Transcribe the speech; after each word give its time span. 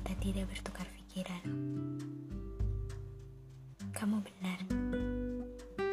kita 0.00 0.16
tidak 0.16 0.48
bertukar 0.48 0.88
pikiran. 0.96 1.44
Kamu 3.92 4.16
benar, 4.24 4.64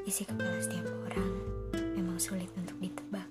isi 0.08 0.24
kepala 0.24 0.56
setiap 0.64 0.88
orang 1.04 1.36
memang 2.00 2.16
sulit 2.24 2.48
untuk 2.56 2.80
ditebak, 2.80 3.28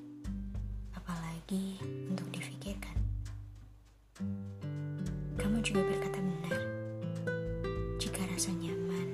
apalagi 0.93 1.81
untuk 2.13 2.29
difikirkan. 2.29 2.93
Kamu 5.41 5.65
juga 5.65 5.81
berkata 5.81 6.21
benar, 6.21 6.61
jika 7.97 8.21
rasa 8.29 8.53
nyaman 8.53 9.09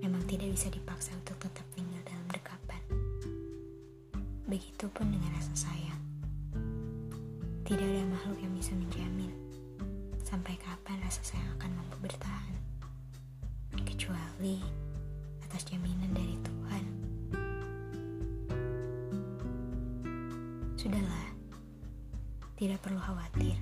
memang 0.00 0.24
tidak 0.24 0.48
bisa 0.48 0.72
dipaksa 0.72 1.12
untuk 1.12 1.36
tetap 1.44 1.66
tinggal 1.76 2.00
dalam 2.08 2.26
dekapan. 2.32 2.82
Begitupun 4.48 5.12
dengan 5.12 5.28
rasa 5.36 5.68
sayang. 5.68 6.02
Tidak 7.68 7.84
ada 7.84 8.04
makhluk 8.08 8.40
yang 8.40 8.56
bisa 8.56 8.72
menjamin 8.72 9.41
sampai 10.32 10.56
kapan 10.56 10.96
rasa 11.04 11.20
sayang 11.20 11.60
akan 11.60 11.76
mampu 11.76 12.08
bertahan. 12.08 12.56
Kecuali 13.84 14.64
atas 15.44 15.68
jaminan 15.68 16.08
dari 16.16 16.40
Tuhan. 16.40 16.84
Sudahlah, 20.80 21.36
tidak 22.56 22.80
perlu 22.80 22.96
khawatir. 22.96 23.60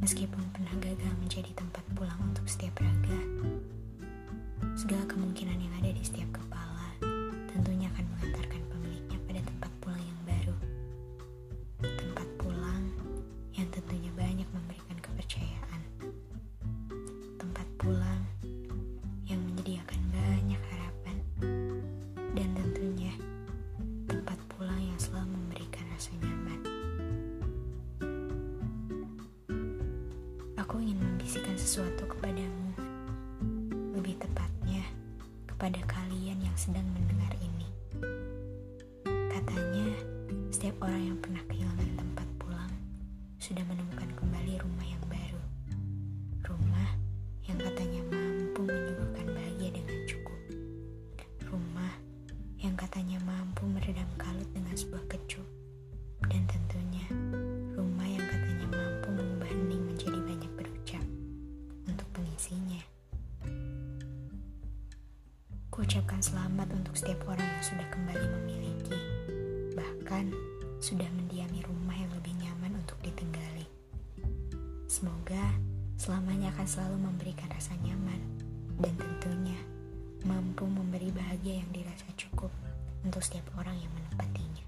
Meskipun 0.00 0.48
pernah 0.48 0.72
gagal 0.80 1.12
menjadi 1.20 1.52
tempat 1.52 1.79
Aku 30.60 30.76
ingin 30.76 31.00
membisikkan 31.00 31.56
sesuatu 31.56 32.04
kepadamu. 32.04 32.76
Lebih 33.96 34.20
tepatnya, 34.20 34.84
kepada 35.48 35.80
kalian 35.88 36.36
yang 36.36 36.52
sedang 36.52 36.84
mendengar 36.92 37.32
ini. 37.40 37.64
Katanya, 39.32 39.88
setiap 40.52 40.76
orang 40.84 41.00
yang 41.00 41.18
pernah 41.24 41.40
kehilangan 41.48 41.90
tempat 41.96 42.28
pulang 42.36 42.72
sudah 43.40 43.64
menemukan 43.72 44.12
kembali 44.12 44.60
rumah 44.60 44.84
yang 44.84 45.00
baru. 45.08 45.40
Rumah 46.44 46.90
yang 47.48 47.56
katanya 47.56 48.02
mampu 48.12 48.60
menyuguhkan 48.60 49.26
bahagia 49.32 49.70
dengan 49.72 49.98
cukup. 50.04 50.40
Rumah 51.48 51.92
yang 52.60 52.76
katanya 52.76 53.16
mampu 53.24 53.64
meredam 53.64 54.12
kalut 54.20 54.48
dengan 54.52 54.76
sebuah 54.76 55.08
kecup. 55.08 55.48
Dan 56.28 56.44
tentunya, 56.44 56.59
Kuucapkan 65.68 66.24
selamat 66.24 66.72
untuk 66.72 66.96
setiap 66.96 67.28
orang 67.28 67.44
yang 67.44 67.64
sudah 67.68 67.84
kembali 67.92 68.26
memiliki, 68.40 68.96
bahkan 69.76 70.32
sudah 70.80 71.04
mendiami 71.20 71.60
rumah 71.68 71.92
yang 71.92 72.08
lebih 72.16 72.32
nyaman 72.40 72.80
untuk 72.80 72.96
ditinggali. 73.04 73.68
Semoga 74.88 75.52
selamanya 76.00 76.48
akan 76.56 76.64
selalu 76.64 76.96
memberikan 77.12 77.48
rasa 77.52 77.76
nyaman 77.84 78.20
dan 78.80 78.96
tentunya 78.96 79.60
mampu 80.24 80.64
memberi 80.64 81.12
bahagia 81.12 81.60
yang 81.60 81.68
dirasa 81.76 82.08
cukup 82.16 82.48
untuk 83.04 83.20
setiap 83.20 83.44
orang 83.60 83.76
yang 83.76 83.92
menempatinya. 83.92 84.64